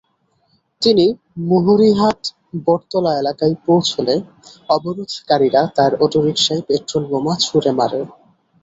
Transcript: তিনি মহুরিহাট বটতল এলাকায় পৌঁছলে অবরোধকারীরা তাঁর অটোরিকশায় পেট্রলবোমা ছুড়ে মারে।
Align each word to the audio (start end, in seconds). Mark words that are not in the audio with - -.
তিনি 0.81 1.05
মহুরিহাট 1.49 2.19
বটতল 2.65 3.05
এলাকায় 3.21 3.55
পৌঁছলে 3.65 4.13
অবরোধকারীরা 4.69 5.61
তাঁর 5.77 5.91
অটোরিকশায় 6.03 6.63
পেট্রলবোমা 6.67 7.33
ছুড়ে 7.45 7.71
মারে। 7.79 7.99